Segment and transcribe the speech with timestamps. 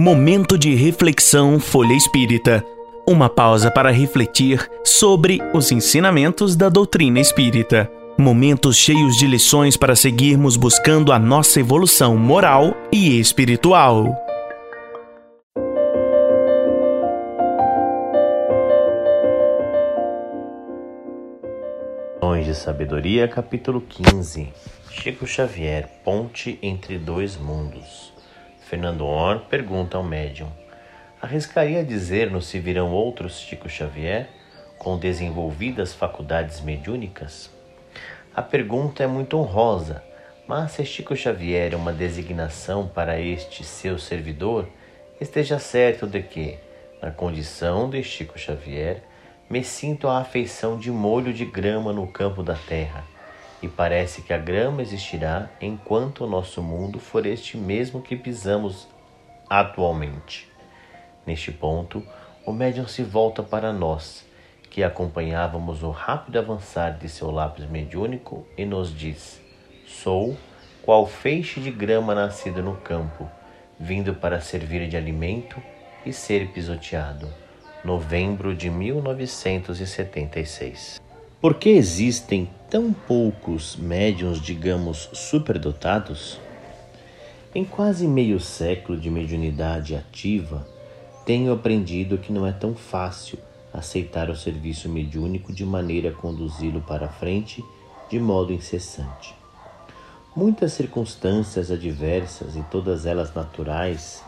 [0.00, 2.64] Momento de reflexão Folha Espírita.
[3.04, 7.90] Uma pausa para refletir sobre os ensinamentos da doutrina espírita.
[8.16, 14.16] Momentos cheios de lições para seguirmos buscando a nossa evolução moral e espiritual.
[22.14, 24.52] Lições de Sabedoria, capítulo 15.
[24.92, 28.16] Chico Xavier, Ponte entre dois mundos.
[28.68, 30.52] Fernando Orr pergunta ao médium:
[31.22, 34.28] Arriscaria dizer-nos se virão outros Chico Xavier
[34.76, 37.50] com desenvolvidas faculdades mediúnicas?
[38.36, 40.04] A pergunta é muito honrosa,
[40.46, 44.68] mas se Chico Xavier é uma designação para este seu servidor,
[45.18, 46.58] esteja certo de que,
[47.00, 49.02] na condição de Chico Xavier,
[49.48, 53.02] me sinto a afeição de molho de grama no campo da terra
[53.62, 58.88] e parece que a grama existirá enquanto o nosso mundo for este mesmo que pisamos
[59.48, 60.48] atualmente.
[61.26, 62.04] Neste ponto,
[62.46, 64.24] o médium se volta para nós,
[64.70, 69.42] que acompanhávamos o rápido avançar de seu lápis mediúnico, e nos diz:
[69.86, 70.36] Sou
[70.82, 73.28] qual feixe de grama nascido no campo,
[73.78, 75.62] vindo para servir de alimento
[76.06, 77.28] e ser pisoteado.
[77.84, 81.07] Novembro de 1976.
[81.40, 86.36] Por que existem tão poucos médiums, digamos, superdotados?
[87.54, 90.66] Em quase meio século de mediunidade ativa,
[91.24, 93.38] tenho aprendido que não é tão fácil
[93.72, 97.64] aceitar o serviço mediúnico de maneira a conduzi-lo para frente
[98.10, 99.32] de modo incessante.
[100.34, 104.24] Muitas circunstâncias adversas, e todas elas naturais,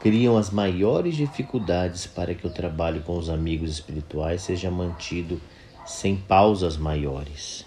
[0.00, 5.40] criam as maiores dificuldades para que o trabalho com os amigos espirituais seja mantido
[5.84, 7.66] sem pausas maiores.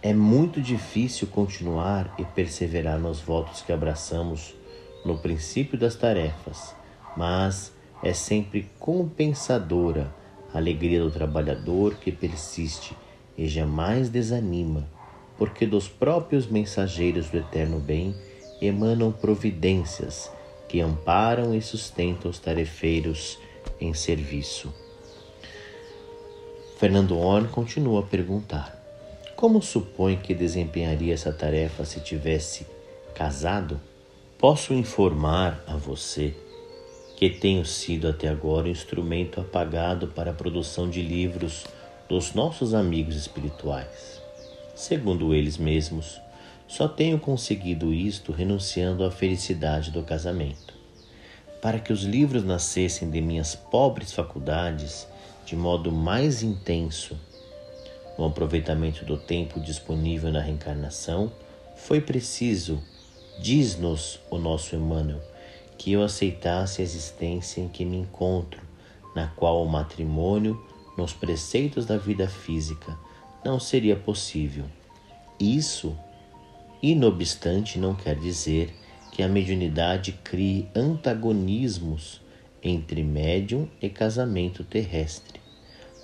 [0.00, 4.54] É muito difícil continuar e perseverar nos votos que abraçamos
[5.04, 6.74] no princípio das tarefas,
[7.16, 10.12] mas é sempre compensadora
[10.52, 12.96] a alegria do trabalhador que persiste
[13.36, 14.88] e jamais desanima,
[15.38, 18.14] porque dos próprios mensageiros do eterno bem
[18.60, 20.30] emanam providências
[20.68, 23.38] que amparam e sustentam os tarefeiros
[23.80, 24.72] em serviço.
[26.82, 28.76] Fernando Horn continua a perguntar:
[29.36, 32.66] Como supõe que desempenharia essa tarefa se tivesse
[33.14, 33.80] casado?
[34.36, 36.34] Posso informar a você
[37.16, 41.66] que tenho sido até agora um instrumento apagado para a produção de livros
[42.08, 44.20] dos nossos amigos espirituais.
[44.74, 46.20] Segundo eles mesmos,
[46.66, 50.74] só tenho conseguido isto renunciando à felicidade do casamento.
[51.60, 55.06] Para que os livros nascessem de minhas pobres faculdades,
[55.44, 57.18] de modo mais intenso
[58.18, 61.32] no aproveitamento do tempo disponível na reencarnação,
[61.76, 62.82] foi preciso,
[63.40, 65.20] diz-nos o nosso Emmanuel,
[65.76, 68.60] que eu aceitasse a existência em que me encontro,
[69.14, 70.62] na qual o matrimônio,
[70.96, 72.96] nos preceitos da vida física,
[73.44, 74.64] não seria possível.
[75.40, 75.96] Isso,
[76.82, 78.74] inobstante, não quer dizer
[79.10, 82.21] que a mediunidade crie antagonismos
[82.62, 85.40] entre médium e casamento terrestre,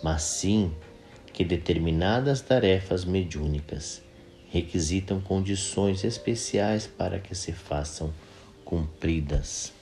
[0.03, 0.73] mas sim
[1.33, 4.03] que determinadas tarefas mediúnicas
[4.51, 8.13] requisitam condições especiais para que se façam
[8.65, 9.73] cumpridas.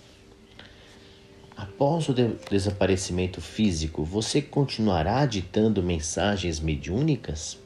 [1.56, 7.58] Após o de desaparecimento físico, você continuará ditando mensagens mediúnicas?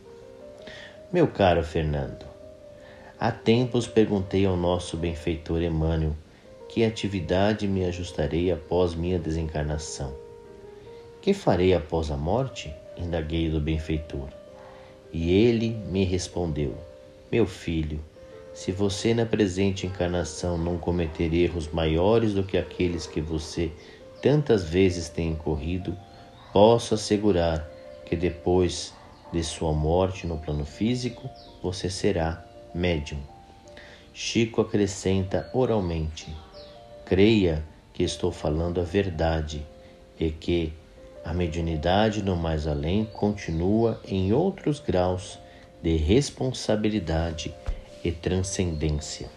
[1.12, 2.24] Meu caro Fernando,
[3.18, 6.14] há tempos perguntei ao nosso benfeitor Emmanuel
[6.70, 10.14] que atividade me ajustarei após minha desencarnação?
[11.20, 12.72] Que farei após a morte?
[12.96, 14.28] indaguei do benfeitor.
[15.12, 16.78] E ele me respondeu:
[17.30, 17.98] Meu filho,
[18.54, 23.72] se você na presente encarnação não cometer erros maiores do que aqueles que você
[24.22, 25.96] tantas vezes tem incorrido,
[26.52, 27.68] posso assegurar
[28.06, 28.94] que depois
[29.32, 31.28] de sua morte no plano físico,
[31.60, 33.18] você será médium.
[34.14, 36.32] Chico acrescenta oralmente:
[37.10, 39.66] creia que estou falando a verdade
[40.16, 40.72] e que
[41.24, 45.36] a mediunidade no mais além continua em outros graus
[45.82, 47.52] de responsabilidade
[48.04, 49.28] e transcendência.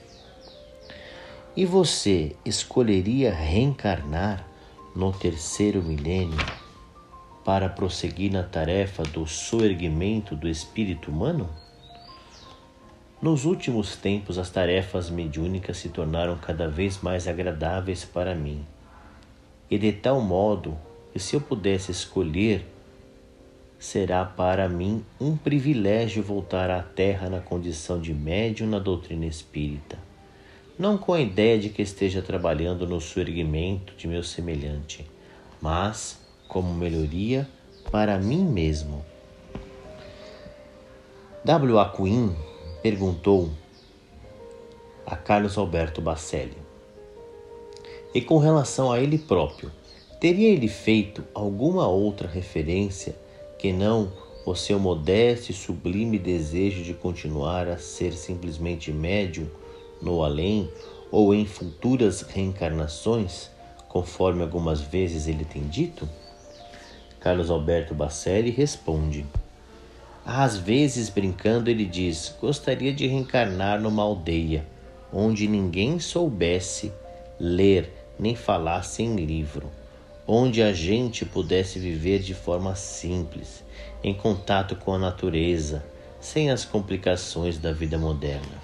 [1.58, 4.48] E você escolheria reencarnar
[4.96, 6.46] no terceiro milênio
[7.44, 11.50] para prosseguir na tarefa do soerguimento do espírito humano?
[13.24, 18.66] Nos últimos tempos, as tarefas mediúnicas se tornaram cada vez mais agradáveis para mim,
[19.72, 20.78] e de tal modo
[21.14, 22.66] que, se eu pudesse escolher,
[23.80, 29.98] será para mim um privilégio voltar à Terra na condição de médium na doutrina espírita.
[30.78, 35.10] não com a ideia de que esteja trabalhando no surgimento de meu semelhante,
[35.62, 37.48] mas como melhoria
[37.90, 39.06] para mim mesmo.
[41.46, 41.80] W.
[41.80, 41.90] A.
[41.90, 42.53] Quinn
[42.84, 43.50] perguntou
[45.06, 46.58] a Carlos Alberto Bacelli.
[48.14, 49.72] E com relação a ele próprio,
[50.20, 53.16] teria ele feito alguma outra referência
[53.58, 54.12] que não
[54.46, 59.48] o seu modesto e sublime desejo de continuar a ser simplesmente médium
[60.02, 60.70] no além
[61.10, 63.50] ou em futuras reencarnações,
[63.88, 66.08] conforme algumas vezes ele tem dito?
[67.22, 69.26] Carlos Alberto Bacelli responde:
[70.26, 74.66] Às vezes, brincando, ele diz: Gostaria de reencarnar numa aldeia
[75.12, 76.92] onde ninguém soubesse
[77.40, 79.70] ler nem falasse em livro,
[80.28, 83.64] onde a gente pudesse viver de forma simples,
[84.04, 85.86] em contato com a natureza,
[86.20, 88.62] sem as complicações da vida moderna.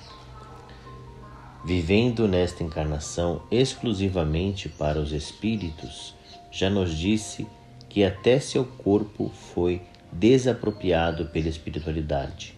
[1.65, 6.15] Vivendo nesta encarnação exclusivamente para os espíritos,
[6.49, 7.45] já nos disse
[7.89, 12.57] que até seu corpo foi desapropriado pela espiritualidade.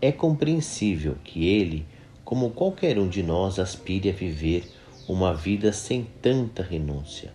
[0.00, 1.86] É compreensível que ele,
[2.24, 4.70] como qualquer um de nós, aspire a viver
[5.08, 7.32] uma vida sem tanta renúncia.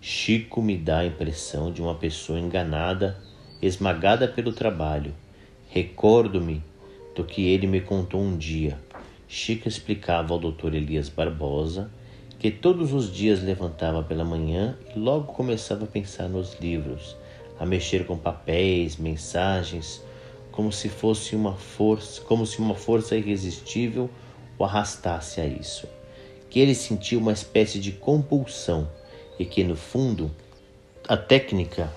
[0.00, 3.16] Chico me dá a impressão de uma pessoa enganada,
[3.60, 5.14] esmagada pelo trabalho.
[5.68, 6.62] Recordo-me
[7.14, 8.78] do que ele me contou um dia
[9.34, 10.74] Chica explicava ao Dr.
[10.74, 11.90] Elias Barbosa
[12.38, 17.16] que todos os dias levantava pela manhã e logo começava a pensar nos livros,
[17.62, 20.02] a mexer com papéis, mensagens,
[20.50, 24.10] como se fosse uma força, como se uma força irresistível
[24.58, 25.86] o arrastasse a isso.
[26.50, 28.90] Que ele sentia uma espécie de compulsão
[29.38, 30.28] e que no fundo
[31.06, 31.88] a técnica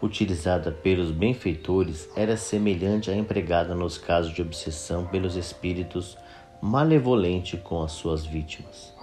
[0.00, 6.16] utilizada pelos benfeitores era semelhante à empregada nos casos de obsessão pelos espíritos
[6.62, 8.94] malevolente com as suas vítimas.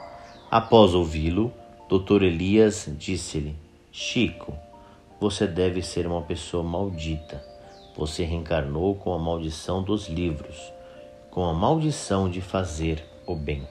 [0.49, 1.51] Após ouvi-lo,
[1.89, 2.23] Dr.
[2.23, 3.53] Elias disse-lhe:
[3.91, 4.57] Chico,
[5.19, 7.43] você deve ser uma pessoa maldita.
[7.95, 10.73] Você reencarnou com a maldição dos livros,
[11.31, 13.67] com a maldição de fazer o bem.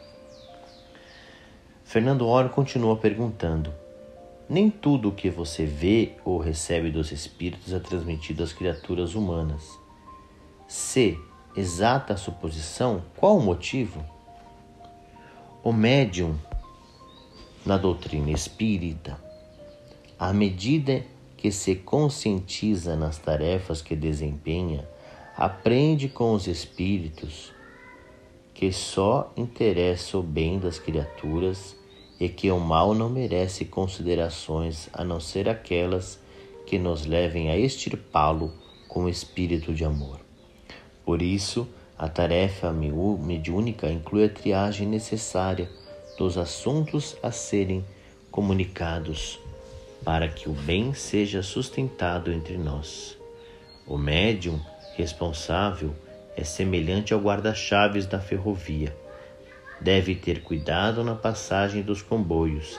[1.85, 3.73] Fernando Oro continua perguntando:
[4.49, 9.79] Nem tudo o que você vê ou recebe dos espíritos é transmitido às criaturas humanas.
[10.67, 11.19] Se
[11.55, 14.03] exata a suposição, qual o motivo?
[15.63, 16.37] O médium,
[17.65, 19.19] na doutrina espírita,
[20.19, 21.05] à medida
[21.45, 24.89] que se conscientiza nas tarefas que desempenha,
[25.37, 27.53] aprende com os espíritos
[28.55, 31.77] que só interessa o bem das criaturas
[32.19, 36.19] e que o mal não merece considerações a não ser aquelas
[36.65, 38.51] que nos levem a extirpá-lo
[38.89, 40.21] com espírito de amor.
[41.05, 41.69] Por isso,
[41.99, 45.69] a tarefa mediúnica inclui a triagem necessária
[46.17, 47.85] dos assuntos a serem
[48.31, 49.44] comunicados
[50.05, 53.19] para que o bem seja sustentado entre nós.
[53.87, 54.61] O médium
[54.97, 55.95] responsável
[56.37, 58.95] é semelhante ao guarda-chaves da ferrovia.
[59.81, 62.79] Deve ter cuidado na passagem dos comboios,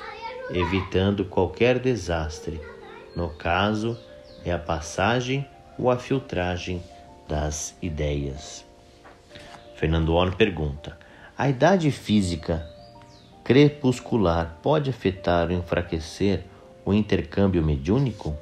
[0.51, 2.61] evitando qualquer desastre.
[3.15, 3.97] No caso,
[4.43, 6.81] é a passagem ou a filtragem
[7.27, 8.63] das ideias.
[9.75, 10.97] Fernando Orn pergunta:
[11.37, 12.65] a idade física
[13.43, 16.43] crepuscular pode afetar ou enfraquecer
[16.85, 18.35] o intercâmbio mediúnico?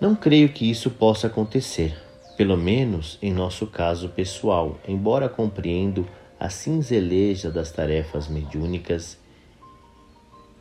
[0.00, 1.96] Não creio que isso possa acontecer,
[2.36, 6.06] pelo menos em nosso caso pessoal, embora compreendo
[6.38, 9.18] a cinzeleja das tarefas mediúnicas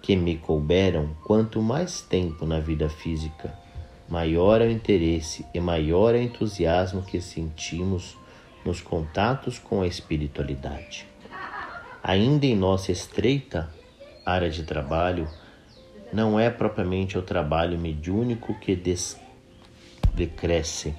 [0.01, 3.67] que me couberam quanto mais tempo na vida física
[4.07, 8.17] maior é o interesse e maior é o entusiasmo que sentimos
[8.63, 11.05] nos contatos com a espiritualidade.
[12.01, 13.69] Ainda em nossa estreita
[14.25, 15.27] área de trabalho,
[16.17, 19.21] não é propriamente o trabalho mediúnico que des
[20.15, 20.95] decresce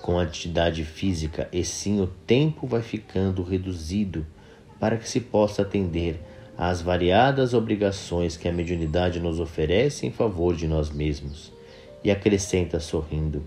[0.00, 4.24] com a atividade física, e sim o tempo vai ficando reduzido
[4.78, 6.20] para que se possa atender
[6.56, 11.52] às variadas obrigações que a mediunidade nos oferece em favor de nós mesmos
[12.04, 13.42] e acrescenta sorrindo: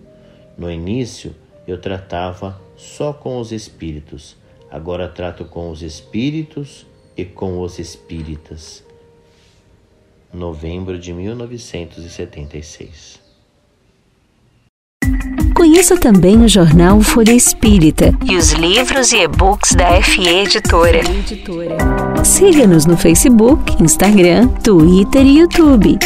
[0.58, 1.34] No início
[1.66, 4.36] eu tratava só com os espíritos,
[4.70, 8.86] agora trato com os espíritos e com os espíritas.
[10.34, 13.20] Novembro de 1976.
[15.56, 21.02] Conheça também o jornal Folha Espírita e os livros e e-books da FE Editora.
[22.24, 25.98] Siga-nos no Facebook, Instagram, Twitter e YouTube.